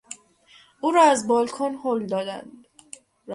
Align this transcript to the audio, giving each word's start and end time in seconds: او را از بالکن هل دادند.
او 0.81 0.91
را 0.91 1.03
از 1.03 1.27
بالکن 1.27 1.75
هل 1.83 2.05
دادند. 2.05 2.65